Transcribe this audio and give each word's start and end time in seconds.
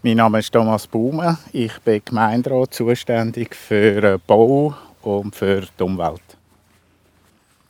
Mein 0.00 0.18
Name 0.18 0.38
ist 0.38 0.52
Thomas 0.52 0.86
Baume. 0.86 1.38
Ich 1.52 1.76
bin 1.80 2.00
Gemeinderat 2.04 2.72
zuständig 2.72 3.56
für 3.56 4.20
Bau 4.24 4.72
und 5.02 5.34
für 5.34 5.62
die 5.62 5.82
Umwelt. 5.82 6.22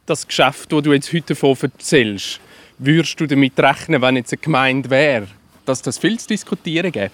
Das 0.05 0.27
Geschäft, 0.27 0.71
das 0.71 0.83
du 0.83 0.93
jetzt 0.93 1.11
heute 1.11 1.35
davon 1.35 1.57
erzählst, 1.59 2.39
würdest 2.77 3.19
du 3.19 3.27
damit 3.27 3.59
rechnen, 3.59 4.03
wenn 4.03 4.17
jetzt 4.17 4.35
eine 4.35 4.43
Gemeinde 4.43 4.91
wäre, 4.91 5.29
dass 5.65 5.81
das 5.81 5.97
viel 5.97 6.21
zu 6.21 6.29
diskutieren 6.29 6.93
gäbe? 6.93 7.13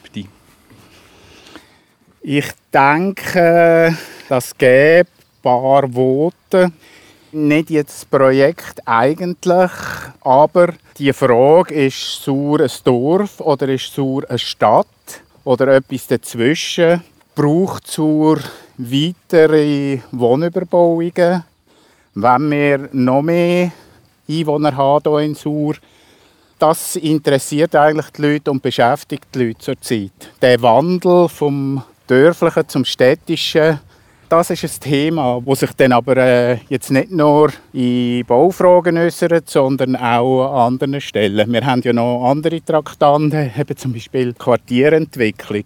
Ich 2.21 2.51
denke, 2.73 3.97
das 4.29 4.59
gäbe 4.59 5.09
ein 5.09 5.43
paar 5.43 5.93
Voten. 5.93 6.73
Nicht 7.35 7.71
jetzt 7.71 8.03
das 8.03 8.05
Projekt 8.05 8.81
eigentlich, 8.87 9.73
aber 10.21 10.73
die 10.97 11.13
Frage, 11.13 11.75
ist 11.75 12.23
Sur 12.23 12.61
ein 12.61 12.71
Dorf 12.85 13.41
oder 13.41 13.69
ist 13.71 13.93
Sur 13.93 14.23
eine 14.29 14.39
Stadt 14.39 14.87
oder 15.43 15.67
etwas 15.75 16.07
dazwischen, 16.07 17.03
braucht 17.35 17.89
Sur 17.89 18.39
weitere 18.79 19.99
Wohnüberbauungen, 20.13 21.43
wenn 22.15 22.51
wir 22.53 22.89
noch 22.93 23.23
mehr 23.23 23.73
Einwohner 24.29 24.77
haben 24.77 25.11
hier 25.11 25.27
in 25.27 25.35
Sur. 25.35 25.75
Das 26.61 26.95
interessiert 26.95 27.75
eigentlich 27.75 28.11
die 28.11 28.23
Leute 28.23 28.53
und 28.53 28.63
beschäftigt 28.63 29.27
die 29.35 29.47
Leute 29.47 29.59
zurzeit. 29.59 30.31
Der 30.41 30.63
Wandel 30.63 31.29
vom 31.29 31.83
Dörflichen 32.07 32.69
zum 32.69 32.85
Städtischen, 32.85 33.81
das 34.37 34.51
ist 34.51 34.65
ein 34.65 34.81
Thema, 34.81 35.41
das 35.47 35.61
sich 35.61 35.73
dann 35.75 35.93
aber 35.93 36.17
äh, 36.17 36.59
jetzt 36.69 36.91
nicht 36.91 37.13
nur 37.13 37.53
in 37.73 38.25
Baufragen 38.27 38.99
äußert, 38.99 39.49
sondern 39.49 39.95
auch 39.95 40.51
an 40.51 40.75
anderen 40.75 41.01
Stellen. 41.01 41.53
Wir 41.53 41.65
haben 41.65 41.83
ja 41.83 41.93
noch 41.93 42.29
andere 42.29 42.61
Traktanten, 42.61 43.53
eben 43.57 43.77
zum 43.77 43.93
Beispiel 43.93 44.35
Quartierentwicklung. 44.35 45.63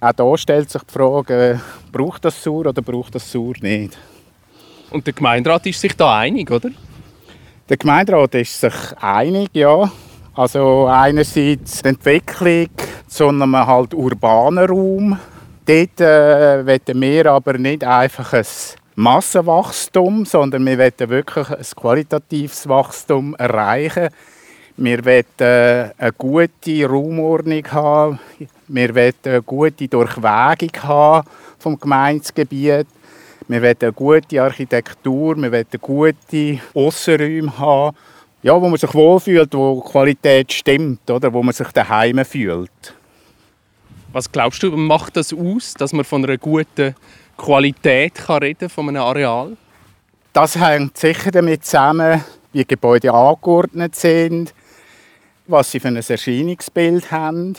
Auch 0.00 0.12
da 0.12 0.38
stellt 0.38 0.70
sich 0.70 0.82
die 0.84 0.92
Frage, 0.92 1.50
äh, 1.50 1.58
braucht 1.92 2.24
das 2.24 2.42
Sur 2.42 2.66
oder 2.66 2.80
braucht 2.80 3.14
das 3.14 3.30
Sur 3.30 3.52
nicht? 3.60 3.98
Und 4.90 5.06
der 5.06 5.12
Gemeinderat 5.12 5.66
ist 5.66 5.80
sich 5.80 5.94
da 5.94 6.20
einig, 6.20 6.50
oder? 6.50 6.70
Der 7.68 7.76
Gemeinderat 7.76 8.34
ist 8.36 8.58
sich 8.58 8.74
einig, 9.02 9.50
ja. 9.52 9.92
Also 10.34 10.86
einerseits 10.86 11.82
die 11.82 11.88
Entwicklung 11.88 12.68
zu 13.06 13.28
einem 13.28 13.54
halt 13.54 13.92
urbanen 13.92 14.66
Raum. 14.66 15.18
Dort 15.68 16.00
äh, 16.00 16.66
wollen 16.66 17.00
wir 17.02 17.26
aber 17.26 17.58
nicht 17.58 17.84
einfach 17.84 18.32
ein 18.32 18.46
Massenwachstum, 18.94 20.24
sondern 20.24 20.64
wir 20.64 20.78
wollen 20.78 21.10
wirklich 21.10 21.50
ein 21.50 21.62
qualitatives 21.76 22.66
Wachstum 22.70 23.34
erreichen. 23.34 24.08
Wir 24.78 25.04
wollen 25.04 25.24
äh, 25.40 25.90
eine 25.98 26.12
gute 26.16 26.86
Raumordnung 26.86 27.70
haben. 27.70 28.18
Wir 28.66 28.94
wollen 28.94 29.12
eine 29.26 29.42
gute 29.42 29.88
Durchwägung 29.88 30.82
haben 30.84 31.28
vom 31.58 31.78
Gemeindegebiet. 31.78 32.86
Wir 33.46 33.62
wollen 33.62 33.76
eine 33.78 33.92
gute 33.92 34.42
Architektur, 34.42 35.36
wir 35.36 35.52
wollen 35.52 35.66
gute 35.82 36.60
Aussenräume 36.72 37.58
haben, 37.58 37.94
ja, 38.42 38.58
wo 38.58 38.68
man 38.70 38.78
sich 38.78 38.94
wohlfühlt, 38.94 39.52
wo 39.52 39.82
die 39.84 39.92
Qualität 39.92 40.50
stimmt, 40.50 41.10
oder? 41.10 41.30
wo 41.30 41.42
man 41.42 41.52
sich 41.52 41.68
daheim 41.72 42.24
fühlt. 42.24 42.94
Was 44.18 44.32
glaubst 44.32 44.64
du, 44.64 44.76
macht 44.76 45.16
das 45.16 45.32
aus, 45.32 45.74
dass 45.74 45.92
man 45.92 46.04
von 46.04 46.24
einer 46.24 46.38
guten 46.38 46.96
Qualität 47.36 48.16
kann 48.16 48.42
reden 48.42 48.68
von 48.68 48.88
einem 48.88 49.00
Areal? 49.00 49.56
Das 50.32 50.56
hängt 50.56 50.98
sicher 50.98 51.30
damit 51.30 51.64
zusammen, 51.64 52.24
wie 52.52 52.64
Gebäude 52.64 53.14
angeordnet 53.14 53.94
sind, 53.94 54.52
was 55.46 55.70
sie 55.70 55.78
für 55.78 55.86
ein 55.86 55.94
Erscheinungsbild 55.94 57.12
haben 57.12 57.54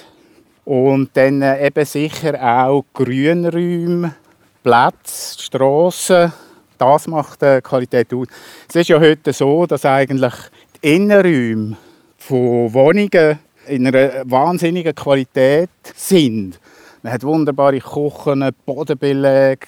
und 0.65 1.11
dann 1.13 1.41
eben 1.41 1.85
sicher 1.85 2.33
auch 2.43 2.83
Grünräume, 2.93 4.15
Plätze, 4.61 5.41
Strassen, 5.41 6.33
das 6.77 7.07
macht 7.07 7.41
die 7.41 7.61
Qualität 7.61 8.13
aus. 8.13 8.27
Es 8.67 8.75
ist 8.75 8.89
ja 8.89 8.99
heute 8.99 9.31
so, 9.31 9.65
dass 9.65 9.85
eigentlich 9.85 10.33
die 10.83 10.95
Innenräume 10.95 11.77
von 12.17 12.73
Wohnungen 12.73 13.39
in 13.69 13.87
einer 13.87 14.23
wahnsinnigen 14.25 14.95
Qualität 14.95 15.69
sind. 15.95 16.59
Man 17.01 17.13
hat 17.13 17.23
wunderbare 17.23 17.79
Küchen, 17.79 18.49
Bodenbeläge, 18.65 19.67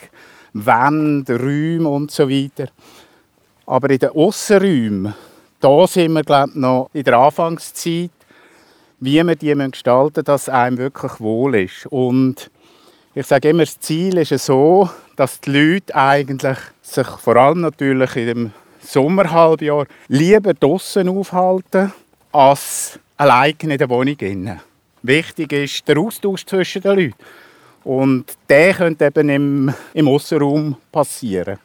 Wände, 0.53 1.39
Räume 1.39 1.89
und 1.89 2.11
so 2.11 2.29
weiter. 2.29 2.69
Aber 3.65 3.89
in 3.89 3.99
den 3.99 4.09
Aussenräumen, 4.09 5.13
da 5.59 5.87
sind 5.87 6.13
wir 6.13 6.23
glaube 6.23 6.59
noch 6.59 6.89
in 6.93 7.03
der 7.03 7.17
Anfangszeit, 7.17 8.11
wie 8.99 9.23
wir 9.23 9.35
die 9.35 9.53
gestalten 9.71 10.23
dass 10.23 10.43
es 10.43 10.49
einem 10.49 10.77
wirklich 10.77 11.19
wohl 11.19 11.55
ist. 11.55 11.85
Und 11.87 12.51
ich 13.15 13.25
sage 13.25 13.49
immer, 13.49 13.63
das 13.63 13.79
Ziel 13.79 14.17
ist 14.17 14.37
so, 14.45 14.89
dass 15.15 15.39
die 15.41 15.51
Leute 15.51 15.95
eigentlich 15.95 16.57
sich 16.81 17.07
vor 17.07 17.35
allem 17.35 17.61
natürlich 17.61 18.15
in 18.15 18.25
dem 18.25 18.51
Sommerhalbjahr 18.81 19.85
lieber 20.07 20.53
draußen 20.53 21.07
aufhalten, 21.07 21.93
als 22.31 22.99
allein 23.21 23.55
in 23.61 23.77
der 23.77 23.89
Wohnung. 23.89 24.17
Wichtig 25.03 25.53
ist 25.53 25.87
der 25.87 25.97
Austausch 25.97 26.43
zwischen 26.43 26.81
den 26.81 26.95
Leuten. 26.95 27.15
Und 27.83 28.25
der 28.49 28.73
könnte 28.73 29.05
eben 29.05 29.29
im, 29.29 29.73
im 29.93 30.07
Aussenraum 30.07 30.75
passieren. 30.91 31.59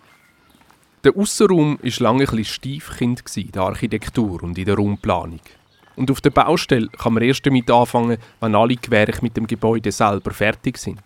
Der 1.02 1.16
Aussenraum 1.16 1.78
war 1.82 1.92
lange 2.00 2.28
ein 2.30 2.44
Stiefkind 2.44 3.22
in 3.36 3.52
der 3.52 3.62
Architektur 3.62 4.42
und 4.42 4.58
in 4.58 4.64
der 4.64 4.76
Raumplanung. 4.76 5.40
Und 5.94 6.10
auf 6.10 6.20
der 6.20 6.30
Baustelle 6.30 6.88
kann 6.88 7.14
man 7.14 7.22
erst 7.22 7.46
damit 7.46 7.70
anfangen, 7.70 8.18
wenn 8.40 8.54
alle 8.54 8.76
Gewerke 8.76 9.22
mit 9.22 9.36
dem 9.36 9.46
Gebäude 9.46 9.92
selber 9.92 10.32
fertig 10.32 10.76
sind. 10.76 11.00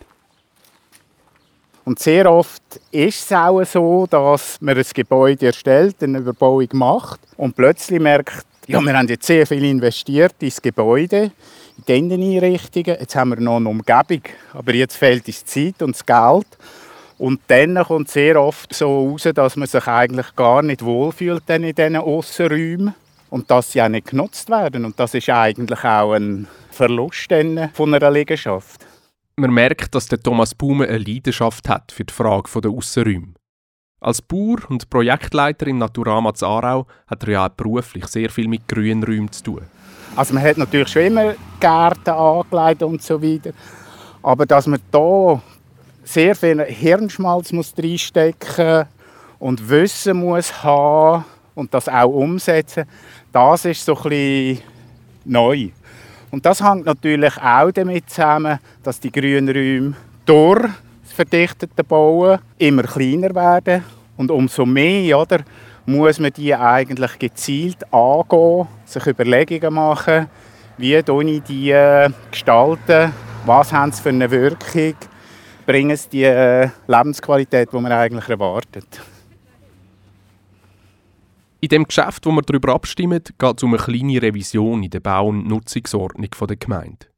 Und 1.84 1.98
sehr 2.00 2.30
oft 2.30 2.62
ist 2.90 3.24
es 3.24 3.32
auch 3.32 3.64
so, 3.64 4.06
dass 4.08 4.60
man 4.60 4.76
ein 4.76 4.84
Gebäude 4.94 5.46
erstellt, 5.46 6.02
eine 6.02 6.18
Überbauung 6.18 6.68
macht 6.72 7.20
und 7.36 7.56
plötzlich 7.56 8.00
merkt, 8.00 8.46
ja, 8.70 8.80
wir 8.80 8.96
haben 8.96 9.08
jetzt 9.08 9.26
sehr 9.26 9.46
viel 9.46 9.64
investiert 9.64 10.36
ins 10.40 10.62
Gebäude, 10.62 11.32
in 11.78 11.84
die 11.88 11.98
Inneneinrichtungen, 11.98 12.96
jetzt 13.00 13.16
haben 13.16 13.30
wir 13.30 13.40
noch 13.40 13.56
eine 13.56 13.68
Umgebung, 13.68 14.22
aber 14.52 14.74
jetzt 14.74 14.96
fehlt 14.96 15.26
uns 15.26 15.44
Zeit 15.44 15.82
und 15.82 15.96
das 15.96 16.06
Geld. 16.06 16.46
Und 17.18 17.40
dann 17.48 17.74
kommt 17.82 18.06
es 18.06 18.14
sehr 18.14 18.40
oft 18.40 18.72
so 18.72 19.10
raus, 19.10 19.28
dass 19.34 19.56
man 19.56 19.66
sich 19.66 19.86
eigentlich 19.86 20.34
gar 20.36 20.62
nicht 20.62 20.84
wohlfühlt 20.84 21.48
in 21.50 21.74
diesen 21.74 21.96
Aussenräumen 21.96 22.94
und 23.28 23.50
dass 23.50 23.72
sie 23.72 23.82
auch 23.82 23.88
nicht 23.88 24.08
genutzt 24.08 24.48
werden. 24.48 24.84
Und 24.84 24.98
das 24.98 25.14
ist 25.14 25.28
eigentlich 25.28 25.84
auch 25.84 26.12
ein 26.12 26.46
Verlust 26.70 27.28
von 27.74 27.94
einer 27.94 28.10
Liegenschaft. 28.10 28.86
Man 29.36 29.52
merkt, 29.52 29.94
dass 29.94 30.06
der 30.06 30.20
Thomas 30.20 30.54
Baume 30.54 30.86
eine 30.86 30.98
Leidenschaft 30.98 31.68
hat 31.68 31.92
für 31.92 32.04
die 32.04 32.12
Frage 32.12 32.60
der 32.60 32.70
Aussenräume. 32.70 33.34
Als 34.02 34.22
Bauer 34.22 34.56
und 34.70 34.88
Projektleiter 34.88 35.66
im 35.66 35.76
Naturama 35.76 36.32
Aarau 36.40 36.86
hat 37.06 37.22
er 37.24 37.28
ja 37.28 37.46
auch 37.46 37.50
beruflich 37.50 38.06
sehr 38.06 38.30
viel 38.30 38.48
mit 38.48 38.66
Grünräumen 38.66 39.30
zu 39.30 39.42
tun. 39.42 39.60
Also 40.16 40.32
man 40.32 40.42
hat 40.42 40.56
natürlich 40.56 40.88
schon 40.88 41.02
immer 41.02 41.34
Gärten 41.60 42.08
angelegt 42.08 42.82
und 42.82 43.02
so 43.02 43.22
weiter. 43.22 43.50
Aber 44.22 44.46
dass 44.46 44.66
man 44.66 44.80
da 44.90 45.42
sehr 46.02 46.34
viel 46.34 46.64
Hirnschmalz 46.64 47.52
muss 47.52 47.74
reinstecken 47.76 48.86
und 49.38 49.68
Wissen 49.68 50.16
muss 50.16 50.62
haben 50.64 51.26
und 51.54 51.74
das 51.74 51.86
auch 51.86 52.08
umsetzen, 52.08 52.86
das 53.32 53.66
ist 53.66 53.84
so 53.84 53.94
ein 53.94 54.02
bisschen 54.08 54.62
neu. 55.26 55.68
Und 56.30 56.46
das 56.46 56.64
hängt 56.64 56.86
natürlich 56.86 57.36
auch 57.36 57.70
damit 57.70 58.08
zusammen, 58.08 58.60
dass 58.82 58.98
die 58.98 59.12
Grünräume 59.12 59.94
durch 60.24 60.70
das 61.10 61.16
verdichtete 61.16 61.82
Bauen 61.84 62.38
immer 62.58 62.84
kleiner 62.84 63.34
werden. 63.34 63.84
Und 64.16 64.30
umso 64.30 64.64
mehr 64.64 65.18
oder, 65.18 65.40
muss 65.86 66.20
man 66.20 66.32
die 66.32 66.54
eigentlich 66.54 67.18
gezielt 67.18 67.92
angehen, 67.92 68.68
sich 68.84 69.06
Überlegungen 69.06 69.74
machen, 69.74 70.28
wie 70.78 70.94
ich 70.94 71.42
die 71.48 71.70
äh, 71.70 72.10
gestalten, 72.30 73.12
was 73.44 73.72
haben 73.72 73.92
sie 73.92 74.02
für 74.02 74.10
eine 74.10 74.30
Wirkung, 74.30 74.94
bringen 75.66 75.96
sie 75.96 76.08
die 76.10 76.24
äh, 76.24 76.68
Lebensqualität, 76.86 77.72
die 77.72 77.80
man 77.80 77.92
eigentlich 77.92 78.28
erwartet. 78.28 79.00
In 81.62 81.68
dem 81.68 81.84
Geschäft, 81.84 82.24
wo 82.24 82.30
wir 82.30 82.42
darüber 82.42 82.74
abstimmen, 82.74 83.22
geht 83.22 83.56
es 83.56 83.62
um 83.62 83.74
eine 83.74 83.82
kleine 83.82 84.22
Revision 84.22 84.82
in 84.82 84.90
der 84.90 85.00
Bau- 85.00 85.28
und 85.28 85.46
Nutzungsordnung 85.46 86.30
der 86.48 86.56
Gemeinde. 86.56 87.09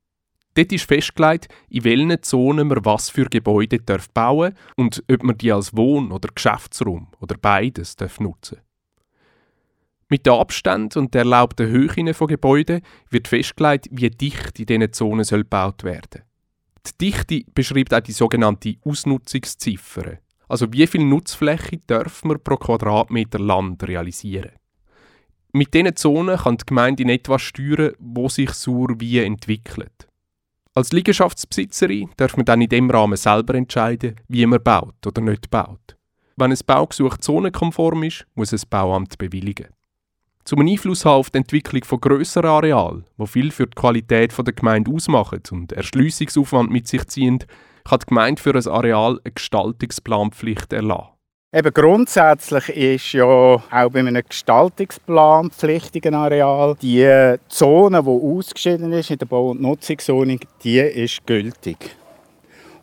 Dort 0.54 0.72
ist 0.72 0.86
festgelegt, 0.86 1.48
in 1.70 1.84
welchen 1.84 2.22
Zonen 2.22 2.68
man 2.68 2.84
was 2.84 3.08
für 3.08 3.24
Gebäude 3.24 3.78
darf 3.78 4.10
bauen 4.10 4.54
und 4.76 5.02
ob 5.10 5.22
man 5.22 5.38
die 5.38 5.50
als 5.50 5.74
Wohn- 5.74 6.12
oder 6.12 6.28
Geschäftsraum 6.34 7.08
oder 7.20 7.36
beides 7.40 7.96
darf 7.96 8.20
nutzen 8.20 8.58
Mit 10.08 10.26
den 10.26 10.34
Abständen 10.34 10.98
und 10.98 11.14
der 11.14 11.22
erlaubten 11.22 11.68
Höhen 11.68 12.12
von 12.12 12.28
Gebäuden 12.28 12.82
wird 13.08 13.28
festgelegt, 13.28 13.88
wie 13.90 14.10
dicht 14.10 14.60
in 14.60 14.66
diesen 14.66 14.92
Zonen 14.92 15.24
soll 15.24 15.44
gebaut 15.44 15.84
werden. 15.84 16.22
Die 16.86 17.10
Dichte 17.10 17.44
beschreibt 17.54 17.94
auch 17.94 18.00
die 18.00 18.12
sogenannte 18.12 18.74
Ausnutzungsziffer, 18.84 20.18
also 20.48 20.70
wie 20.70 20.86
viel 20.86 21.04
Nutzfläche 21.04 21.78
darf 21.86 22.24
man 22.24 22.42
pro 22.42 22.56
Quadratmeter 22.56 23.38
Land 23.38 23.82
realisieren? 23.84 24.50
Mit 25.54 25.72
diesen 25.72 25.96
Zonen 25.96 26.36
kann 26.36 26.58
die 26.58 26.66
Gemeinde 26.66 27.04
in 27.04 27.08
etwa 27.08 27.38
steuern, 27.38 27.94
wo 27.98 28.28
sich 28.28 28.50
Sur 28.50 29.00
wie 29.00 29.18
entwickelt. 29.18 30.08
Als 30.74 30.90
Liegenschaftsbesitzerin 30.90 32.10
darf 32.16 32.34
man 32.36 32.46
dann 32.46 32.62
in 32.62 32.68
dem 32.70 32.90
Rahmen 32.90 33.18
selber 33.18 33.54
entscheiden, 33.54 34.16
wie 34.28 34.46
man 34.46 34.62
baut 34.62 35.06
oder 35.06 35.20
nicht 35.20 35.50
baut. 35.50 35.98
Wenn 36.36 36.50
ein 36.50 36.58
Baugesuch 36.66 37.18
zonenkonform 37.18 38.04
ist, 38.04 38.26
muss 38.34 38.50
das 38.50 38.64
Bauamt 38.64 39.18
bewilligen. 39.18 39.66
Zum 40.44 40.60
Einfluss 40.60 41.04
haben 41.04 41.18
auf 41.18 41.28
die 41.28 41.38
Entwicklung 41.38 41.84
von 41.84 42.00
grösseren 42.00 42.48
Arealen, 42.50 43.04
die 43.18 43.26
viel 43.26 43.50
für 43.50 43.66
die 43.66 43.74
Qualität 43.74 44.34
der 44.36 44.54
Gemeinde 44.54 44.90
ausmachen 44.90 45.42
und 45.50 45.72
Erschliessungsaufwand 45.72 46.70
mit 46.70 46.88
sich 46.88 47.06
ziehen, 47.06 47.44
kann 47.84 48.00
die 48.00 48.06
Gemeinde 48.06 48.40
für 48.40 48.54
ein 48.54 48.66
Areal 48.66 49.20
eine 49.22 49.32
Gestaltungsplanpflicht 49.32 50.72
erlassen. 50.72 51.10
Eben 51.54 51.74
grundsätzlich 51.74 52.70
ist 52.70 53.12
ja 53.12 53.26
auch 53.26 53.60
bei 53.70 53.98
einem 53.98 54.22
gestaltungsplanpflichtigen 54.26 56.14
Areal 56.14 56.74
die 56.80 57.36
Zone, 57.46 58.02
die 58.02 58.08
ausgeschieden 58.08 58.90
ist 58.92 59.10
in 59.10 59.18
der 59.18 59.26
Bau- 59.26 59.50
und 59.50 59.60
Nutzungsordnung, 59.60 60.40
die 60.64 60.78
ist 60.78 61.26
gültig. 61.26 61.94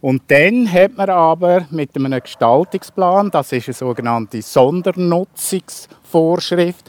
Und 0.01 0.21
dann 0.27 0.71
hat 0.71 0.95
man 0.95 1.09
aber 1.09 1.65
mit 1.71 1.95
einem 1.95 2.21
Gestaltungsplan, 2.21 3.31
das 3.31 3.51
ist 3.53 3.69
eine 3.69 3.73
sogenannte 3.73 4.39
Sondernutzungsvorschrift, 4.39 6.87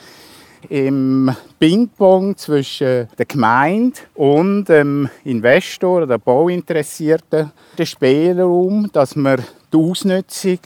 im 0.68 1.34
Ping-Pong 1.58 2.36
zwischen 2.36 3.08
der 3.16 3.24
Gemeinde 3.24 4.00
und 4.16 4.66
dem 4.66 5.08
Investor 5.24 6.02
oder 6.02 6.18
Bauinteressierten 6.18 7.50
den 7.78 7.86
Spielraum, 7.86 8.90
dass 8.92 9.16
man 9.16 9.42
die 9.72 9.78
Ausnutzung 9.78 10.58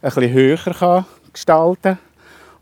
bisschen 0.00 0.32
höher 0.32 1.06
gestalten 1.32 1.82
kann. 1.82 1.98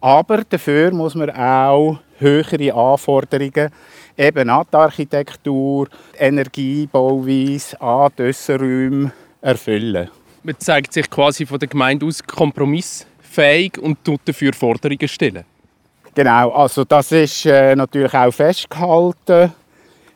Aber 0.00 0.44
dafür 0.44 0.92
muss 0.92 1.14
man 1.14 1.30
auch 1.30 1.98
höhere 2.18 2.74
Anforderungen 2.74 3.70
eben 4.16 4.50
an 4.50 4.66
die 4.70 4.76
Architektur, 4.76 5.88
die 6.14 6.18
Energiebauweise, 6.18 7.80
an 7.80 8.10
die 8.16 8.22
Össenräume 8.22 9.12
erfüllen. 9.40 10.10
Man 10.42 10.58
zeigt 10.58 10.92
sich 10.92 11.10
quasi 11.10 11.44
von 11.44 11.58
der 11.58 11.68
Gemeinde 11.68 12.06
aus 12.06 12.22
kompromissfähig 12.22 13.78
und 13.78 14.02
tut 14.04 14.20
dafür 14.24 14.52
Forderungen 14.52 15.08
stellen. 15.08 15.44
Genau, 16.14 16.50
also 16.50 16.84
das 16.84 17.12
ist 17.12 17.44
äh, 17.46 17.76
natürlich 17.76 18.14
auch 18.14 18.32
festgehalten 18.32 19.52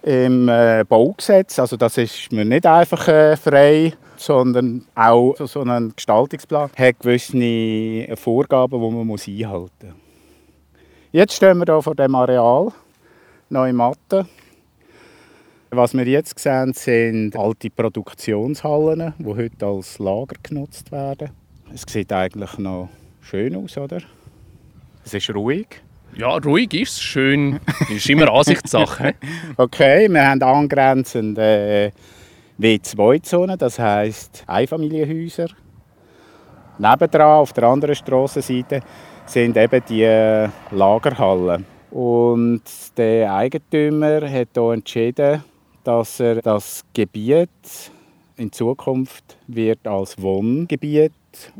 im 0.02 0.48
äh, 0.48 0.84
Baugesetz. 0.88 1.58
Also 1.58 1.76
das 1.76 1.98
ist 1.98 2.32
mir 2.32 2.44
nicht 2.44 2.66
einfach 2.66 3.06
äh, 3.08 3.36
frei, 3.36 3.92
sondern 4.16 4.86
auch 4.94 5.34
so, 5.36 5.46
so 5.46 5.62
ein 5.62 5.92
Gestaltungsplan 5.94 6.70
hat 6.76 7.00
gewisse 7.00 8.16
Vorgaben, 8.16 8.80
die 8.80 8.96
man 8.96 9.06
muss 9.06 9.28
einhalten 9.28 9.88
muss. 9.88 9.94
Jetzt 11.12 11.34
stehen 11.34 11.58
wir 11.58 11.64
hier 11.64 11.82
vor 11.82 11.94
dem 11.94 12.14
Areal, 12.14 12.68
neue 13.48 13.72
Matte. 13.72 14.26
Was 15.70 15.94
wir 15.94 16.06
jetzt 16.06 16.38
sehen, 16.38 16.72
sind 16.72 17.36
alte 17.36 17.70
Produktionshallen, 17.70 19.14
die 19.18 19.24
heute 19.24 19.66
als 19.66 19.98
Lager 19.98 20.36
genutzt 20.42 20.90
werden. 20.92 21.30
Es 21.72 21.82
sieht 21.88 22.12
eigentlich 22.12 22.58
noch 22.58 22.88
schön 23.20 23.56
aus, 23.56 23.76
oder? 23.78 24.00
Es 25.04 25.14
ist 25.14 25.34
ruhig. 25.34 25.66
Ja, 26.16 26.36
ruhig 26.36 26.74
ist 26.74 26.92
es, 26.92 27.00
schön 27.00 27.60
ist 27.88 28.08
immer 28.10 28.32
Ansichtssache. 28.32 29.14
okay, 29.56 30.08
wir 30.08 30.28
haben 30.28 30.42
angrenzend 30.42 31.38
äh, 31.38 31.92
W2-Zonen, 32.58 33.56
das 33.56 33.78
heisst 33.78 34.44
Einfamilienhäuser. 34.46 35.48
Nebendran, 36.78 37.40
auf 37.40 37.52
der 37.52 37.64
anderen 37.64 37.94
Strassenseite, 37.94 38.80
sind 39.26 39.56
eben 39.56 39.82
die 39.88 40.02
äh, 40.02 40.48
Lagerhallen. 40.70 41.64
Und 41.90 42.62
der 42.96 43.34
Eigentümer 43.34 44.28
hat 44.28 44.48
hier 44.54 44.72
entschieden, 44.72 45.44
dass 45.84 46.20
er 46.20 46.42
das 46.42 46.84
Gebiet 46.92 47.48
in 48.36 48.50
Zukunft 48.52 49.36
wird 49.46 49.86
als 49.86 50.20
Wohngebiet 50.20 51.12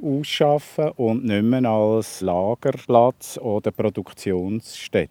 ausschaffen 0.02 0.90
und 0.96 1.24
nicht 1.24 1.42
mehr 1.42 1.64
als 1.64 2.20
Lagerplatz 2.20 3.38
oder 3.38 3.70
Produktionsstätte. 3.70 5.10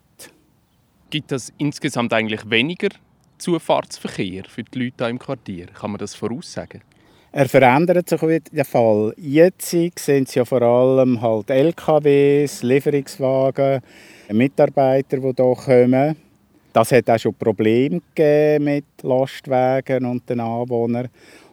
Gibt 1.10 1.32
es 1.32 1.52
insgesamt 1.58 2.14
eigentlich 2.14 2.50
weniger 2.50 2.90
Zufahrtsverkehr 3.38 4.44
für 4.48 4.64
die 4.64 4.86
Leute 4.86 5.06
im 5.06 5.18
Quartier? 5.18 5.68
Kann 5.68 5.92
man 5.92 6.00
das 6.00 6.14
voraussagen? 6.14 6.82
Er 7.32 7.48
verändert 7.48 8.10
sich 8.10 8.22
wieder 8.24 8.40
der 8.52 8.66
Fall. 8.66 9.14
Jetzt 9.18 9.70
sind 9.70 10.28
es 10.28 10.36
ja 10.36 10.46
vor 10.46 10.62
allem 10.64 11.22
halt 11.22 11.50
LKWs, 11.50 12.64
Lieferungswagen, 12.64 13.82
Mitarbeiter, 14.30 15.18
die 15.18 15.24
hier 15.24 15.56
kommen. 15.56 16.16
Das 16.74 16.92
hat 16.92 17.10
auch 17.10 17.20
schon 17.20 17.36
Probleme 17.36 18.02
mit 18.60 18.86
Lastwagen 19.02 20.06
und 20.06 20.28
den 20.30 20.40
Anwohnern. 20.40 21.10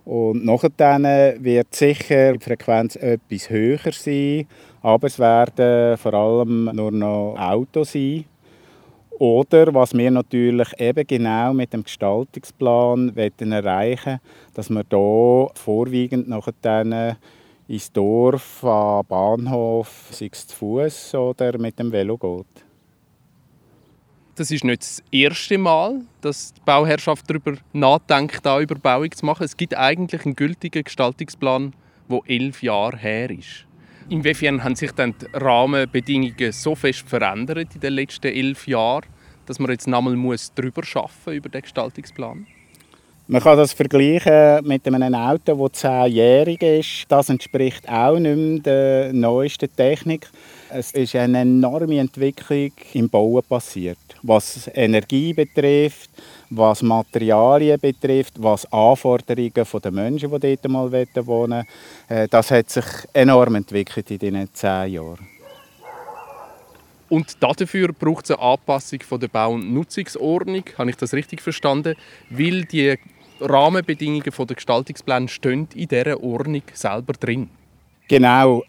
Und 0.07 0.45
nachher 0.45 0.71
wird 1.43 1.75
sicher 1.75 2.35
die 2.35 2.45
Frequenz 2.45 2.95
etwas 2.95 3.51
höher 3.51 3.91
sein, 3.91 4.47
aber 4.81 5.09
es 5.09 5.19
werden 5.19 5.99
vor 5.99 6.15
allem 6.15 6.67
nur 6.67 6.93
noch 6.93 7.35
Autos 7.37 7.93
sein. 7.93 8.25
Oder 9.19 9.75
was 9.75 9.95
wir 9.95 10.11
natürlich 10.13 10.69
eben 10.79 11.05
genau 11.05 11.53
mit 11.53 11.73
dem 11.73 11.83
Gestaltungsplan 11.83 13.17
erreichen 13.17 14.21
dass 14.55 14.71
man 14.71 14.85
hier 14.89 15.49
vorwiegend 15.55 16.29
nachher 16.29 17.17
ins 17.67 17.91
Dorf, 17.91 18.63
am 18.63 19.05
Bahnhof, 19.07 20.11
sei 20.13 20.29
es 20.31 20.47
zu 20.47 20.55
Fuß 20.55 21.15
oder 21.17 21.59
mit 21.59 21.81
dem 21.81 21.91
Velo 21.91 22.17
geht. 22.17 22.65
Das 24.37 24.51
ist 24.51 24.65
nicht 24.65 24.83
das 24.83 25.03
erste 25.11 25.57
Mal, 25.57 26.03
dass 26.21 26.53
die 26.53 26.61
Bauherrschaft 26.67 27.25
darüber 27.29 27.55
nachdenkt, 27.73 28.45
da 28.45 28.61
Überbauung 28.61 29.11
zu 29.11 29.25
machen. 29.25 29.45
Es 29.45 29.57
gibt 29.57 29.75
eigentlich 29.75 30.27
einen 30.27 30.37
gültigen 30.37 30.85
Gestaltungsplan, 30.85 31.73
der 32.11 32.21
elf 32.27 32.63
Jahre 32.63 32.99
her 32.99 33.31
ist. 33.31 33.65
Inwiefern 34.11 34.63
haben 34.63 34.77
sich 34.77 34.93
dann 34.93 35.15
die 35.19 35.27
Rahmenbedingungen 35.33 36.53
so 36.53 36.75
fest 36.75 37.09
verändert 37.09 37.75
in 37.75 37.81
den 37.81 37.95
letzten 37.95 38.27
elf 38.27 38.69
Jahren, 38.69 39.07
dass 39.47 39.59
man 39.59 39.71
jetzt 39.71 39.89
nochmal 39.89 40.15
darüber 40.55 40.83
arbeiten 40.95 41.33
über 41.33 41.49
den 41.49 41.63
Gestaltungsplan? 41.63 42.47
Man 43.29 43.43
kann 43.43 43.57
das 43.57 43.73
vergleichen 43.73 44.65
mit 44.65 44.87
einem 44.87 45.15
Auto, 45.15 45.67
das 45.67 45.81
zehnjährig 45.81 46.63
ist. 46.63 47.07
Das 47.09 47.31
entspricht 47.31 47.89
auch 47.89 48.19
nicht 48.19 48.37
mehr 48.37 48.59
der 48.61 49.13
neuesten 49.15 49.75
Technik. 49.75 50.29
Es 50.69 50.91
ist 50.93 51.15
eine 51.15 51.41
enorme 51.41 51.99
Entwicklung 51.99 52.73
im 52.95 53.09
Bauen 53.09 53.43
passiert. 53.49 53.99
Was 54.23 54.69
Energie 54.75 55.33
betrifft, 55.33 56.11
was 56.51 56.83
Materialien 56.83 57.79
betrifft, 57.79 58.35
was 58.43 58.71
Anforderungen 58.73 59.53
der 59.55 59.93
Menschen, 59.93 60.31
die 60.41 60.57
dort 60.57 60.69
mal 60.69 60.91
wohnen 60.91 61.27
wollen. 61.27 61.65
Äh, 62.09 62.27
das 62.29 62.51
hat 62.51 62.71
sich 62.71 62.85
enorm 63.13 63.55
entwickelt 63.55 64.11
in 64.11 64.19
diesen 64.19 64.55
zehn 64.55 64.93
Jahren. 64.93 65.29
Und 67.09 67.41
dafür 67.41 67.93
braucht 67.93 68.25
es 68.25 68.33
eine 68.33 68.41
Anpassung 68.41 68.99
der 69.21 69.29
Bau- 69.29 69.53
und 69.53 69.73
Nutzungsordnung. 69.73 70.65
Habe 70.77 70.91
ich 70.91 70.97
das 70.97 71.15
richtig 71.15 71.41
verstanden? 71.41 71.95
Weil 72.31 72.65
die 72.65 72.97
Rahmenbedingungen 73.41 74.25
der 74.37 74.57
Gestaltungspläne 74.57 75.29
stehen 75.29 75.69
in 75.75 75.87
dieser 75.87 76.21
Ordnung 76.21 76.63
selber 76.73 77.13
drin. 77.13 77.51
Genau. 78.09 78.63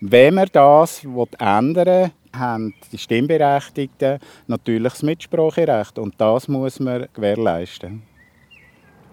Wenn 0.00 0.34
man 0.34 0.48
das 0.52 1.04
ändern 1.38 1.86
will, 1.86 2.10
haben 2.34 2.74
die 2.90 2.98
Stimmberechtigten 2.98 4.18
natürlich 4.46 4.92
das 4.92 5.02
Mitspracherecht 5.02 5.98
und 5.98 6.14
das 6.18 6.48
muss 6.48 6.80
man 6.80 7.06
gewährleisten. 7.14 8.02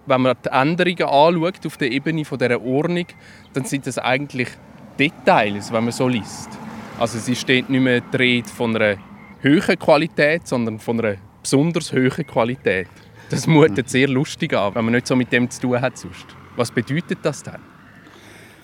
Wenn 0.05 0.21
man 0.21 0.36
die 0.43 0.50
Änderungen 0.50 1.03
anschaut 1.03 1.65
auf 1.65 1.77
der 1.77 1.91
Ebene 1.91 2.24
dieser 2.24 2.62
Ordnung, 2.62 3.05
dann 3.53 3.65
sind 3.65 3.86
das 3.86 4.00
eigentlich 4.00 4.50
Details, 4.98 5.71
wenn 5.71 5.83
man 5.83 5.93
so 5.93 6.07
liest. 6.07 6.50
Also 6.98 7.19
sie 7.19 7.36
steht 7.36 7.69
nicht 7.69 7.81
mehr 7.81 8.01
die 8.01 8.43
von 8.43 8.75
einer 8.75 8.98
hohen 9.43 9.79
Qualität, 9.79 10.48
sondern 10.48 10.79
von 10.79 11.00
einer 11.00 11.17
besonders 11.41 11.93
hohen 11.93 12.25
Qualität. 12.25 12.88
Das 13.29 13.45
mutet 13.45 13.89
sehr 13.89 14.07
lustig 14.07 14.53
an, 14.53 14.74
wenn 14.74 14.86
man 14.86 14.95
nicht 14.95 15.07
so 15.07 15.15
mit 15.15 15.31
dem 15.31 15.50
zu 15.50 15.62
tun 15.62 15.79
hat 15.79 15.98
sonst. 15.98 16.25
Was 16.55 16.71
bedeutet 16.71 17.19
das 17.21 17.43
denn? 17.43 17.78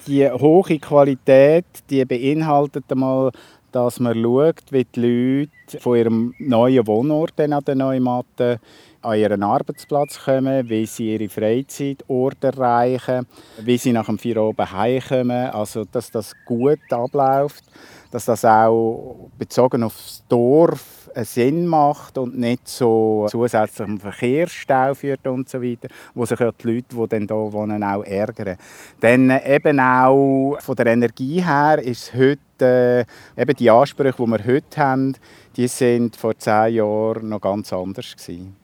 Die 0.06 0.30
hohe 0.30 0.78
Qualität 0.78 1.64
die 1.90 2.04
beinhaltet 2.04 2.84
einmal, 2.90 3.32
dass 3.72 3.98
man 3.98 4.14
schaut, 4.22 4.62
wie 4.70 4.84
die 4.84 5.00
Leute 5.00 5.80
von 5.82 5.96
ihrem 5.96 6.34
neuen 6.38 6.86
Wohnort 6.86 7.40
an 7.40 7.64
der 7.64 7.74
Neumatte 7.74 8.60
an 9.02 9.18
ihren 9.18 9.42
Arbeitsplatz 9.42 10.24
kommen, 10.24 10.68
wie 10.68 10.86
sie 10.86 11.14
ihre 11.14 11.28
Freizeitorte 11.28 12.46
erreichen, 12.48 13.26
wie 13.58 13.78
sie 13.78 13.92
nach 13.92 14.06
dem 14.06 14.18
vier 14.18 14.40
oben 14.40 14.70
heimkommen, 14.70 15.50
also 15.50 15.84
dass 15.84 16.12
das 16.12 16.32
gut 16.44 16.78
abläuft, 16.90 17.64
dass 18.10 18.24
das 18.26 18.44
auch 18.44 19.30
bezogen 19.38 19.82
aufs 19.82 20.24
Dorf 20.28 21.10
einen 21.14 21.24
Sinn 21.24 21.66
macht 21.66 22.18
und 22.18 22.38
nicht 22.38 22.68
so 22.68 23.26
zusätzlichen 23.30 23.98
Verkehrsstau 23.98 24.94
führt 24.94 25.26
und 25.26 25.48
so 25.48 25.62
weiter, 25.62 25.88
wo 26.14 26.26
sich 26.26 26.38
ja 26.38 26.52
die 26.52 26.66
Leute, 26.66 26.94
die 26.94 27.08
dann 27.08 27.26
hier 27.26 27.52
wohnen, 27.52 27.82
auch 27.82 28.04
ärgern. 28.04 28.58
Dann 29.00 29.30
eben 29.44 29.80
auch 29.80 30.58
von 30.60 30.76
der 30.76 30.86
Energie 30.86 31.42
her 31.42 31.78
ist 31.82 32.12
heute 32.14 32.38
äh, 32.60 33.40
eben 33.40 33.56
die 33.56 33.70
Ansprüche, 33.70 34.22
die 34.22 34.30
wir 34.30 34.44
heute 34.44 34.76
haben, 34.76 35.16
die 35.56 35.68
sind 35.68 36.16
vor 36.16 36.36
zehn 36.38 36.74
Jahren 36.74 37.28
noch 37.28 37.40
ganz 37.40 37.72
anders 37.72 38.14
gewesen. 38.16 38.56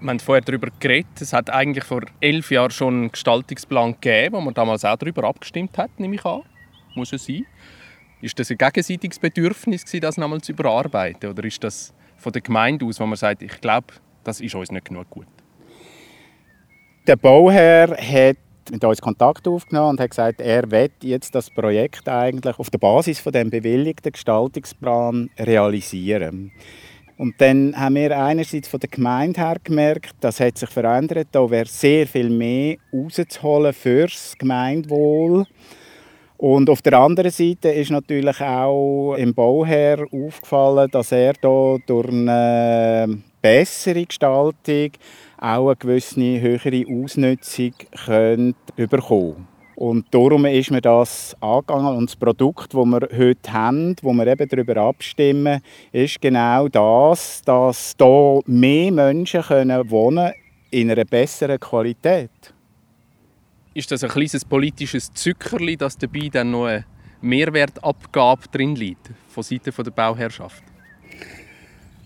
Wir 0.00 0.10
haben 0.10 0.20
vorher 0.20 0.42
darüber 0.42 0.68
geredet. 0.80 1.20
Es 1.20 1.32
hat 1.32 1.48
eigentlich 1.48 1.84
vor 1.84 2.02
elf 2.20 2.50
Jahren 2.50 2.72
schon 2.72 2.94
einen 2.94 3.12
Gestaltungsplan 3.12 3.92
gegeben, 4.00 4.34
wo 4.34 4.40
man 4.40 4.52
damals 4.52 4.84
auch 4.84 4.96
darüber 4.96 5.24
abgestimmt 5.24 5.78
hat, 5.78 5.90
nehme 5.98 6.16
ich 6.16 6.24
an. 6.24 6.42
Muss 6.94 7.12
es 7.12 7.24
sein. 7.24 7.46
Ist 8.22 8.38
das 8.38 8.52
ein 8.52 8.56
gegenseitiges 8.56 9.18
Bedürfnis, 9.18 9.84
das 9.84 10.16
nochmal 10.16 10.40
zu 10.40 10.52
überarbeiten? 10.52 11.28
Oder 11.28 11.42
ist 11.42 11.62
das 11.64 11.92
von 12.16 12.32
der 12.32 12.40
Gemeinde 12.40 12.86
aus, 12.86 13.00
wo 13.00 13.04
man 13.04 13.16
sagt, 13.16 13.42
ich 13.42 13.60
glaube, 13.60 13.88
das 14.22 14.40
ist 14.40 14.54
uns 14.54 14.70
nicht 14.70 14.84
genug 14.84 15.10
gut? 15.10 15.26
Der 17.08 17.16
Bauherr 17.16 17.96
hat 17.96 18.36
mit 18.70 18.84
uns 18.84 19.00
Kontakt 19.00 19.48
aufgenommen 19.48 19.90
und 19.90 20.00
hat 20.00 20.10
gesagt, 20.10 20.40
er 20.40 20.70
wird 20.70 20.92
jetzt 21.02 21.34
das 21.34 21.50
Projekt 21.50 22.08
eigentlich 22.08 22.56
auf 22.60 22.70
der 22.70 22.78
Basis 22.78 23.18
von 23.18 23.32
dem 23.32 23.50
bewilligten 23.50 24.12
Gestaltungsplan 24.12 25.28
realisieren. 25.36 26.52
Und 27.16 27.40
dann 27.40 27.76
haben 27.76 27.96
wir 27.96 28.16
einerseits 28.16 28.68
von 28.68 28.78
der 28.78 28.88
Gemeinde 28.88 29.40
her 29.40 29.56
gemerkt, 29.64 30.14
das 30.20 30.38
hat 30.38 30.58
sich 30.58 30.70
verändert, 30.70 31.26
da 31.32 31.50
wäre 31.50 31.66
sehr 31.66 32.06
viel 32.06 32.30
mehr 32.30 32.76
rauszuholen 32.92 33.72
fürs 33.72 34.36
Gemeindewohl. 34.38 35.44
Und 36.42 36.68
auf 36.68 36.82
der 36.82 36.98
anderen 36.98 37.30
Seite 37.30 37.68
ist 37.68 37.92
natürlich 37.92 38.40
auch 38.40 39.14
im 39.14 39.32
Bauherr 39.32 40.08
aufgefallen, 40.12 40.90
dass 40.90 41.12
er 41.12 41.34
da 41.34 41.76
durch 41.86 42.08
eine 42.08 43.22
bessere 43.40 44.04
Gestaltung 44.04 44.90
auch 45.38 45.68
eine 45.68 45.76
gewisse 45.76 46.40
höhere 46.40 46.84
Ausnutzung 46.90 47.74
bekommen 48.76 49.46
und 49.76 50.06
darum 50.10 50.44
ist 50.46 50.72
mir 50.72 50.80
das 50.80 51.36
angegangen. 51.40 51.96
Und 51.96 52.10
das 52.10 52.16
Produkt, 52.16 52.74
das 52.74 52.86
wir 52.86 53.08
heute 53.16 53.52
haben, 53.52 53.94
wo 54.02 54.12
wir 54.12 54.26
eben 54.26 54.48
darüber 54.48 54.78
abstimmen, 54.78 55.60
ist 55.92 56.20
genau 56.20 56.66
das, 56.66 57.40
dass 57.44 57.94
hier 57.96 58.40
mehr 58.46 58.90
Menschen 58.90 59.42
können 59.42 59.90
wohnen 59.90 60.32
in 60.72 60.90
einer 60.90 61.04
besseren 61.04 61.60
Qualität. 61.60 62.30
Ist 63.74 63.90
das 63.90 64.04
ein 64.04 64.10
kleines 64.10 64.44
politisches 64.44 65.12
Zückerli, 65.14 65.78
dass 65.78 65.96
dabei 65.96 66.28
dann 66.30 66.50
noch 66.50 66.66
eine 66.66 66.84
Mehrwertabgabe 67.22 68.42
drin 68.52 68.76
liegt, 68.76 69.10
von 69.28 69.42
Seiten 69.42 69.72
der 69.74 69.90
Bauherrschaft? 69.90 70.62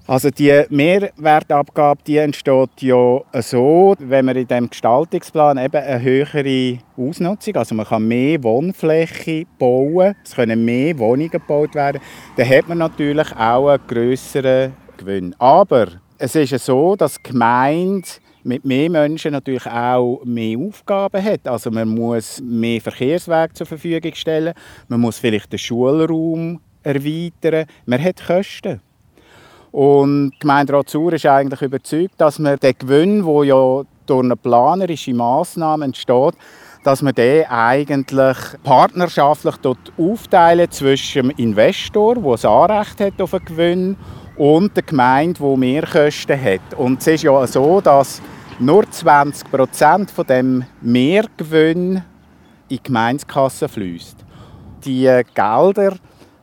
Also 0.06 0.30
die 0.30 0.62
Mehrwertabgabe 0.68 2.00
die 2.06 2.18
entsteht 2.18 2.70
ja 2.82 3.20
so, 3.40 3.96
wenn 3.98 4.26
man 4.26 4.36
in 4.36 4.46
dem 4.46 4.70
Gestaltungsplan 4.70 5.58
eben 5.58 5.82
eine 5.82 6.00
höhere 6.00 6.78
Ausnutzung, 6.96 7.56
also 7.56 7.74
man 7.74 7.86
kann 7.86 8.06
mehr 8.06 8.40
Wohnfläche 8.44 9.46
bauen, 9.58 10.14
es 10.24 10.36
können 10.36 10.64
mehr 10.64 10.96
Wohnungen 10.96 11.30
gebaut 11.30 11.74
werden, 11.74 12.00
dann 12.36 12.48
hat 12.48 12.68
man 12.68 12.78
natürlich 12.78 13.34
auch 13.34 13.70
einen 13.70 13.84
grösseren 13.88 14.74
Gewinn. 14.96 15.34
Aber 15.40 15.88
es 16.18 16.36
ist 16.36 16.50
ja 16.50 16.60
so, 16.60 16.94
dass 16.94 17.16
die 17.16 17.32
Gemeinde 17.32 18.06
mit 18.46 18.64
mehr 18.64 18.88
Menschen 18.88 19.32
natürlich 19.32 19.66
auch 19.66 20.20
mehr 20.24 20.56
Aufgaben 20.58 21.22
hat. 21.22 21.46
Also 21.48 21.70
man 21.70 21.88
muss 21.88 22.40
mehr 22.40 22.80
Verkehrswege 22.80 23.52
zur 23.52 23.66
Verfügung 23.66 24.14
stellen, 24.14 24.54
man 24.88 25.00
muss 25.00 25.18
vielleicht 25.18 25.52
den 25.52 25.58
Schulraum 25.58 26.60
erweitern, 26.82 27.66
man 27.86 28.02
hat 28.02 28.24
Kosten. 28.24 28.80
Und 29.72 30.30
die 30.30 30.38
Gemeinderat 30.38 30.88
Sur 30.88 31.12
ist 31.12 31.26
eigentlich 31.26 31.60
überzeugt, 31.60 32.14
dass 32.18 32.38
man 32.38 32.56
den 32.58 32.74
Gewinn, 32.78 33.26
der 33.26 33.44
ja 33.44 33.82
durch 34.06 34.24
eine 34.24 34.36
planerische 34.36 35.12
Massnahme 35.12 35.84
entsteht, 35.84 36.34
dass 36.84 37.02
man 37.02 37.14
den 37.14 37.44
eigentlich 37.46 38.36
partnerschaftlich 38.62 39.56
dort 39.56 39.92
aufteilen 39.98 40.70
zwischen 40.70 41.28
dem 41.28 41.30
Investor, 41.36 42.14
der 42.14 42.30
das 42.30 42.44
Anrecht 42.44 43.00
hat 43.00 43.20
auf 43.20 43.34
einen 43.34 43.44
Gewinn, 43.44 43.96
und 44.36 44.76
der 44.76 44.82
Gemeinde, 44.82 45.40
die 45.40 45.56
Mehrkosten 45.56 46.40
hat. 46.40 46.74
Und 46.76 47.00
es 47.00 47.06
ist 47.06 47.22
ja 47.22 47.46
so, 47.46 47.80
dass 47.80 48.20
nur 48.58 48.90
20 48.90 49.50
Prozent 49.50 50.10
von 50.10 50.26
dem 50.26 50.64
Mehrgewinn 50.80 51.96
in 51.96 52.02
die 52.70 52.82
Gemeindekasse 52.82 53.68
fließt. 53.68 54.24
Die 54.84 55.22
Gelder 55.34 55.96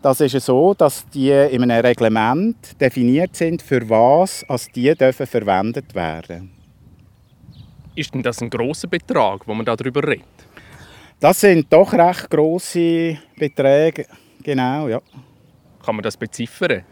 das 0.03 0.19
ist 0.19 0.37
so, 0.45 0.73
dass 0.73 1.07
die 1.07 1.29
in 1.29 1.63
einem 1.63 1.79
Reglement 1.79 2.57
definiert 2.79 3.37
sind, 3.37 3.61
für 3.61 3.89
was 3.89 4.43
als 4.49 4.67
die 4.67 4.93
dürfen 4.93 5.25
verwendet 5.25 5.95
werden. 5.95 6.51
Ist 7.95 8.13
denn 8.13 8.21
das 8.21 8.41
ein 8.41 8.49
großer 8.49 8.89
Betrag, 8.89 9.47
wo 9.47 9.53
man 9.53 9.65
darüber 9.65 10.05
redet? 10.05 10.25
Das 11.21 11.39
sind 11.39 11.71
doch 11.71 11.93
recht 11.93 12.29
große 12.29 13.17
Beträge, 13.37 14.05
genau, 14.43 14.89
ja. 14.89 15.01
Kann 15.85 15.95
man 15.95 16.03
das 16.03 16.17
beziffern? 16.17 16.83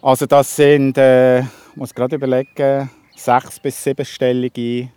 Also 0.00 0.24
das 0.26 0.54
sind, 0.54 0.96
äh, 0.98 1.42
muss 1.74 1.92
gerade 1.92 2.14
überlegen, 2.14 2.88
sechs 3.24 3.60
bis 3.60 3.84
siebenstellige 3.84 4.88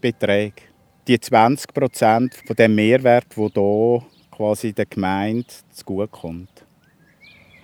Beträge. 0.00 0.62
Die 1.08 1.18
20 1.18 1.74
Prozent 1.74 2.34
von 2.46 2.54
dem 2.54 2.74
Mehrwert, 2.74 3.26
der 3.36 3.50
hier 3.54 4.02
quasi 4.30 4.72
der 4.72 4.86
Gemeinde 4.86 5.46
zugutekommt. 5.72 6.64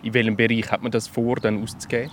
In 0.02 0.14
welchem 0.14 0.37
Bereich 0.37 0.71
hat 0.71 0.82
man 0.82 0.90
das 0.90 1.06
vor, 1.06 1.37
dann 1.37 1.62
auszugeben? 1.62 2.11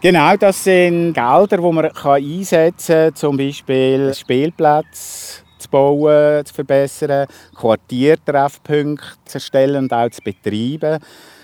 Genau, 0.00 0.36
das 0.36 0.64
sind 0.64 1.12
Gelder, 1.12 1.56
die 1.56 1.72
man 1.72 1.90
einsetzen 1.92 2.94
kann, 2.94 3.14
zum 3.14 3.36
Beispiel 3.36 4.14
Spielplätze 4.14 5.42
zu 5.58 5.68
bauen, 5.68 6.44
zu 6.46 6.54
verbessern, 6.54 7.26
Quartiertreffpunkte 7.54 9.18
zu 9.24 9.36
erstellen 9.36 9.84
und 9.84 9.92
auch 9.92 10.10
zu 10.10 10.22
betreiben. 10.22 11.02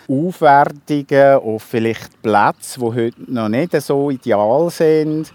Aufwertungen 0.09 1.35
auf 1.35 1.65
vielleicht 1.65 2.23
Plätze, 2.23 2.79
die 2.79 2.87
heute 2.87 3.33
noch 3.33 3.49
nicht 3.49 3.73
so 3.83 4.11
ideal 4.11 4.71
sind. 4.71 5.33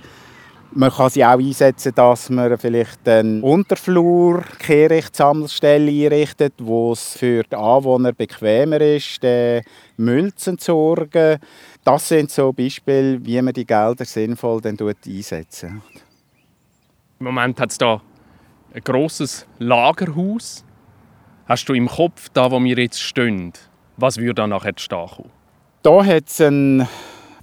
Man 0.73 0.89
kann 0.89 1.09
sie 1.09 1.25
auch 1.25 1.37
einsetzen, 1.37 1.93
dass 1.95 2.29
man 2.29 2.57
vielleicht 2.57 3.05
einen 3.05 3.43
Unterflur 3.43 4.41
Kehrichtsammelstelle 4.57 5.91
einrichtet, 5.91 6.53
wo 6.59 6.93
es 6.93 7.17
für 7.17 7.43
die 7.43 7.57
Anwohner 7.57 8.13
bequemer 8.13 8.79
ist, 8.79 9.21
den 9.21 9.63
Müll 9.97 10.33
zu 10.33 10.51
entsorgen. 10.51 11.39
Das 11.83 12.07
sind 12.07 12.31
so 12.31 12.53
Beispiele, 12.53 13.19
wie 13.25 13.41
man 13.41 13.53
die 13.53 13.65
Gelder 13.65 14.05
sinnvoll 14.05 14.61
dann 14.61 14.77
einsetzen 14.79 15.81
Im 17.19 17.25
Moment 17.25 17.59
hat 17.59 17.71
es 17.71 17.77
da 17.77 18.01
ein 18.73 18.81
grosses 18.81 19.45
Lagerhaus. 19.59 20.63
Hast 21.47 21.67
du 21.67 21.73
im 21.73 21.89
Kopf, 21.89 22.29
da 22.29 22.49
wo 22.49 22.63
wir 22.63 22.77
jetzt 22.77 23.01
stehen, 23.01 23.51
was 23.97 24.17
würde 24.17 24.35
da 24.35 24.47
nachher 24.47 24.71
stehen 24.77 25.05
kommen? 25.05 25.31
Da 25.83 26.05
hat 26.05 26.29
es 26.29 26.39
einen 26.39 26.87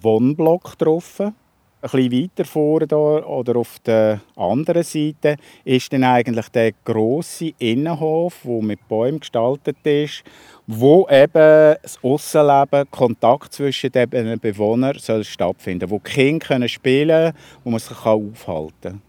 Wohnblock 0.00 0.78
drauf 0.78 1.20
ein 1.20 1.34
bisschen 1.80 2.12
weiter 2.12 2.44
vorne 2.44 2.86
oder 3.26 3.56
auf 3.56 3.78
der 3.80 4.20
anderen 4.36 4.82
Seite 4.82 5.36
ist 5.64 5.92
dann 5.92 6.04
eigentlich 6.04 6.48
der 6.48 6.72
große 6.84 7.52
Innenhof, 7.58 8.40
der 8.44 8.62
mit 8.62 8.86
Bäumen 8.88 9.20
gestaltet 9.20 9.76
ist, 9.84 10.24
wo 10.66 11.06
eben 11.08 11.76
das 11.82 11.98
Aussenleben, 12.02 12.90
Kontakt 12.90 13.52
zwischen 13.52 13.92
den 13.92 14.38
Bewohnern 14.40 14.98
soll 14.98 15.24
stattfinden, 15.24 15.90
wo 15.90 15.98
die 15.98 16.10
Kinder 16.10 16.46
können 16.46 16.68
spielen, 16.68 17.32
wo 17.64 17.70
man 17.70 17.80
sich 17.80 18.04
aufhalten 18.04 18.72
kann. 18.82 19.02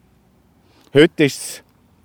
Heute 0.94 1.24
ist 1.26 1.42
es 1.42 1.64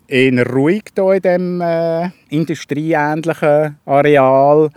eher 0.09 0.47
ruhig 0.47 0.85
hier 0.95 1.13
in 1.13 1.23
diesem 1.23 1.61
äh, 1.61 2.11
industrieähnlichen 2.29 3.79
Areal 3.87 4.71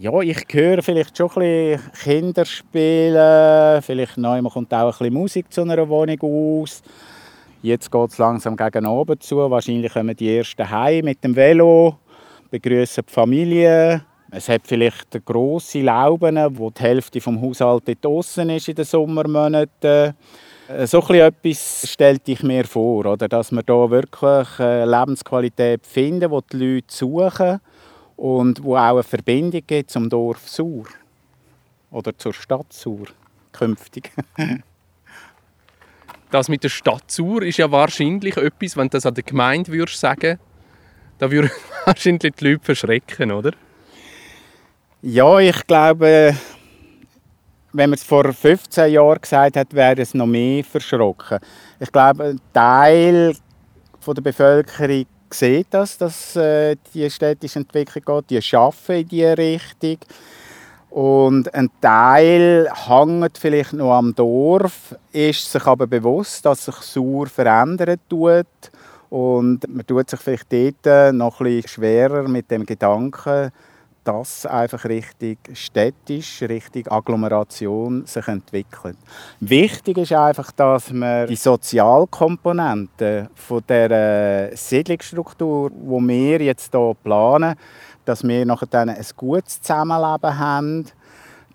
ja, 0.00 0.20
ich 0.20 0.46
höre 0.52 0.80
vielleicht 0.80 1.18
schon 1.18 1.28
ein 1.28 1.34
bisschen 1.34 1.92
Kinderspielen, 2.04 3.82
vielleicht 3.82 4.16
neu 4.16 4.40
kommt 4.42 4.72
auch 4.72 4.84
ein 4.84 4.90
bisschen 4.90 5.14
Musik 5.14 5.52
zu 5.52 5.62
einer 5.62 5.88
Wohnung 5.88 6.20
aus. 6.22 6.82
Jetzt 7.62 7.90
geht 7.90 8.10
es 8.10 8.18
langsam 8.18 8.56
gegen 8.56 8.86
oben 8.86 9.20
zu. 9.20 9.38
Wahrscheinlich 9.50 9.92
kommen 9.92 10.14
die 10.14 10.36
ersten 10.36 10.70
heim 10.70 11.04
mit 11.04 11.24
dem 11.24 11.34
Velo, 11.34 11.96
begrüßen 12.48 13.02
die 13.08 13.12
Familie. 13.12 14.04
Es 14.30 14.48
hat 14.48 14.60
vielleicht 14.66 15.24
grosse 15.24 15.80
Lauben, 15.80 16.38
wo 16.56 16.70
die 16.70 16.80
Hälfte 16.80 17.20
vom 17.20 17.42
Haushalt 17.42 17.82
draußen 18.00 18.48
ist 18.50 18.68
in 18.68 18.76
den 18.76 18.84
Sommermonaten. 18.84 20.14
So 20.84 21.00
etwas 21.08 21.90
stellte 21.90 22.32
ich 22.32 22.44
mir 22.44 22.66
vor, 22.66 23.04
oder? 23.04 23.26
dass 23.26 23.50
wir 23.50 23.62
hier 23.66 23.90
wirklich 23.90 24.58
Lebensqualität 24.58 25.84
finden, 25.84 26.30
die 26.30 26.40
die 26.52 26.74
Leute 26.74 26.94
suchen 26.94 27.60
und 28.18 28.64
wo 28.64 28.76
auch 28.76 28.94
eine 28.94 29.02
Verbindung 29.04 29.62
gibt 29.64 29.90
zum 29.90 30.10
Dorf 30.10 30.48
Sur 30.48 30.86
oder 31.92 32.18
zur 32.18 32.34
Stadt 32.34 32.72
Sur 32.72 33.06
künftig. 33.52 34.10
das 36.30 36.48
mit 36.48 36.64
der 36.64 36.68
Stadt 36.68 37.08
Sur 37.08 37.42
ist 37.42 37.58
ja 37.58 37.70
wahrscheinlich 37.70 38.36
etwas, 38.36 38.76
wenn 38.76 38.88
du 38.88 38.96
das 38.96 39.06
an 39.06 39.14
der 39.14 39.22
Gemeinde 39.22 39.70
würdest 39.70 40.00
sagen, 40.00 40.40
da 41.18 41.30
würden 41.30 41.50
wahrscheinlich 41.84 42.34
die 42.34 42.44
Leute 42.44 42.64
verschrecken, 42.64 43.30
oder? 43.30 43.52
Ja, 45.00 45.38
ich 45.38 45.64
glaube, 45.68 46.36
wenn 47.72 47.90
man 47.90 47.96
es 47.96 48.02
vor 48.02 48.32
15 48.32 48.92
Jahren 48.94 49.20
gesagt 49.20 49.56
hat, 49.56 49.72
wäre 49.72 50.02
es 50.02 50.12
noch 50.12 50.26
mehr 50.26 50.64
verschrocken. 50.64 51.38
Ich 51.78 51.92
glaube, 51.92 52.24
ein 52.24 52.40
Teil 52.52 53.36
der 54.04 54.22
Bevölkerung 54.22 55.06
sieht 55.34 55.68
das, 55.70 55.98
dass 55.98 56.36
äh, 56.36 56.76
die 56.94 57.08
städtische 57.10 57.58
Entwicklung 57.60 58.22
geht. 58.28 58.30
Die 58.30 58.56
arbeiten 58.56 58.92
in 58.92 59.08
diese 59.08 59.38
Richtung. 59.38 59.98
Und 60.90 61.52
ein 61.54 61.70
Teil 61.80 62.70
hängt 62.86 63.36
vielleicht 63.36 63.74
noch 63.74 63.92
am 63.92 64.14
Dorf, 64.14 64.96
ist 65.12 65.52
sich 65.52 65.66
aber 65.66 65.86
bewusst, 65.86 66.46
dass 66.46 66.64
sich 66.64 66.76
Sur 66.76 67.26
verändern 67.26 67.98
tut. 68.08 68.46
Und 69.10 69.68
man 69.68 69.86
tut 69.86 70.08
sich 70.08 70.20
vielleicht 70.20 70.52
dort 70.52 71.14
noch 71.14 71.40
ein 71.40 71.44
bisschen 71.44 71.68
schwerer 71.68 72.26
mit 72.26 72.50
dem 72.50 72.64
Gedanken, 72.64 73.50
dass 74.08 74.46
einfach 74.46 74.86
richtig 74.86 75.38
städtisch, 75.52 76.40
richtig 76.40 76.90
Agglomeration 76.90 78.06
sich 78.06 78.26
entwickelt. 78.26 78.96
Wichtig 79.38 79.98
ist 79.98 80.14
einfach, 80.14 80.50
dass 80.52 80.90
man 80.90 81.26
die 81.26 81.36
Sozialkomponente 81.36 83.28
von 83.34 83.62
der 83.68 84.56
Siedlungsstruktur, 84.56 85.70
wo 85.82 86.00
wir 86.00 86.40
jetzt 86.40 86.72
hier 86.72 86.96
planen, 87.04 87.54
dass 88.06 88.26
wir 88.26 88.46
nachher 88.46 88.80
ein 88.80 88.96
gutes 89.14 89.60
Zusammenleben 89.60 90.38
haben, 90.38 90.86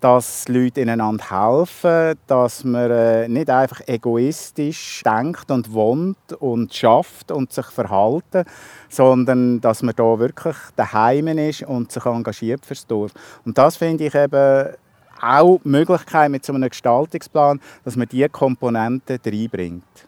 dass 0.04 0.46
Leute 0.48 0.82
ineinander 0.82 1.30
helfen, 1.30 2.18
dass 2.26 2.62
man 2.62 2.90
äh, 2.90 3.26
nicht 3.26 3.48
einfach 3.48 3.80
egoistisch 3.86 5.02
denkt 5.02 5.50
und 5.50 5.72
wohnt 5.72 6.34
und 6.40 6.74
schafft 6.74 7.30
und 7.30 7.54
sich 7.54 7.64
verhalten, 7.64 8.44
sondern 8.90 9.62
dass 9.62 9.82
man 9.82 9.94
da 9.96 10.18
wirklich 10.18 10.56
daheim 10.76 11.28
ist 11.28 11.62
und 11.62 11.90
sich 11.90 12.04
engagiert 12.04 12.66
fürs 12.66 12.86
Dorf. 12.86 13.12
Und 13.46 13.56
das 13.56 13.78
finde 13.78 14.04
ich 14.04 14.14
eben 14.14 14.74
auch 15.22 15.58
die 15.64 15.68
Möglichkeit 15.70 16.30
mit 16.30 16.44
so 16.44 16.52
einem 16.52 16.68
Gestaltungsplan, 16.68 17.58
dass 17.82 17.96
man 17.96 18.06
diese 18.06 18.28
Komponenten 18.28 19.18
reinbringt. 19.24 20.06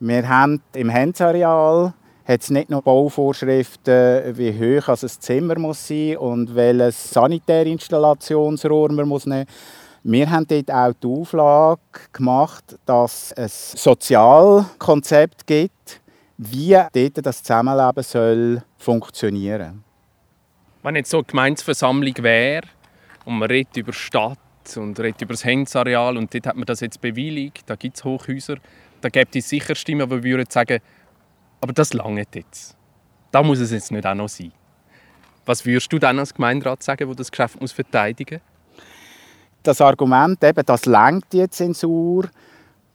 Wir 0.00 0.28
haben 0.28 0.60
im 0.74 0.90
Henzareal 0.90 1.94
hat 2.26 2.40
es 2.40 2.50
nicht 2.50 2.70
nur 2.70 2.82
Bauvorschriften, 2.82 4.36
wie 4.36 4.52
hoch 4.52 4.88
also 4.88 5.06
ein 5.06 5.10
Zimmer 5.20 5.58
muss 5.58 5.88
sein 5.88 6.16
und 6.16 6.54
welches 6.54 7.10
Sanitärinstallationsrohr 7.10 8.92
man 8.92 9.08
muss 9.08 9.26
nehmen? 9.26 9.46
Wir 10.04 10.30
haben 10.30 10.46
dort 10.48 10.70
auch 10.70 10.92
die 11.00 11.06
Auflage 11.06 11.80
gemacht, 12.12 12.76
dass 12.86 13.32
es 13.36 13.72
ein 13.74 13.78
Sozialkonzept 13.78 15.46
gibt, 15.46 16.00
wie 16.38 16.72
dort 16.92 17.26
das 17.26 17.42
Zusammenleben 17.42 18.02
soll 18.02 18.62
funktionieren. 18.78 19.84
Wenn 20.82 20.96
jetzt 20.96 21.10
so 21.10 21.18
eine 21.18 21.24
Gemeinsversammlung 21.24 22.14
wäre 22.18 22.66
und 23.24 23.38
man 23.38 23.48
redet 23.48 23.76
über 23.76 23.92
Stadt 23.92 24.38
und 24.74 24.98
redet 24.98 25.22
über 25.22 25.34
das 25.34 25.44
Hengsareal 25.44 26.16
und 26.16 26.34
dort 26.34 26.48
hat 26.48 26.56
man 26.56 26.64
das 26.64 26.80
jetzt 26.80 27.00
bewilligt, 27.00 27.62
da 27.66 27.76
gibt 27.76 27.96
es 27.96 28.04
Hochhäuser, 28.04 28.56
da 29.00 29.08
gibt 29.08 29.36
es 29.36 29.48
sicher 29.48 29.76
Stimmen, 29.76 30.08
die 30.08 30.22
würden 30.24 30.46
sagen, 30.48 30.80
aber 31.62 31.72
das 31.72 31.94
lange 31.94 32.24
jetzt. 32.34 32.76
Da 33.30 33.42
muss 33.42 33.60
es 33.60 33.70
jetzt 33.70 33.92
nicht 33.92 34.04
auch 34.04 34.14
noch 34.14 34.28
sein. 34.28 34.52
Was 35.46 35.64
würdest 35.64 35.92
du 35.92 35.98
dann 35.98 36.18
als 36.18 36.34
Gemeinderat 36.34 36.82
sagen, 36.82 37.08
wo 37.08 37.14
das 37.14 37.30
Geschäft 37.30 37.60
muss 37.60 37.72
verteidigen 37.72 38.40
muss? 38.40 38.84
Das 39.62 39.80
Argument, 39.80 40.42
eben, 40.42 40.66
das 40.66 40.86
lenkt 40.86 41.32
die 41.32 41.48
Zensur, 41.48 42.28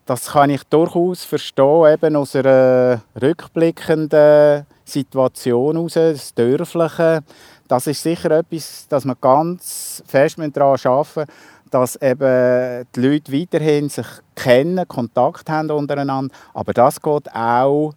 das 0.06 0.32
kann 0.32 0.50
ich 0.50 0.64
durchaus 0.66 1.24
verstehen, 1.24 1.94
eben 1.94 2.16
aus 2.18 2.36
einer 2.36 3.02
rückblickenden 3.22 4.66
Situation 4.84 5.76
heraus, 5.76 5.94
das 5.94 6.34
Dörfliche. 6.34 7.24
Das 7.70 7.88
ist 7.88 8.04
sicher 8.04 8.32
etwas, 8.32 8.86
das 8.90 9.06
man 9.06 9.16
ganz 9.20 10.04
fest 10.06 10.38
daran 10.38 10.78
arbeiten 10.84 11.32
dass 11.70 11.98
eben 11.98 12.88
die 12.96 13.00
Leute 13.02 13.34
weiterhin 13.34 13.90
sich 13.90 14.08
kennen, 14.36 14.88
Kontakt 14.88 15.50
haben 15.50 15.70
untereinander. 15.70 16.34
Aber 16.54 16.72
das 16.72 17.02
geht 17.02 17.30
auch 17.34 17.94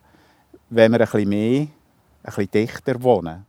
wenn 0.71 0.93
wir 0.93 1.01
ein 1.01 1.05
bisschen 1.05 1.29
mehr, 1.29 1.61
ein 1.61 1.71
bisschen 2.23 2.51
dichter 2.51 3.03
wohnen. 3.03 3.45